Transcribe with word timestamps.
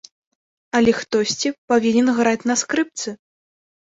Але 0.79 0.91
хтосьці 1.01 1.51
павінен 1.73 2.09
граць 2.19 2.47
на 2.53 2.57
скрыпцы. 2.61 3.09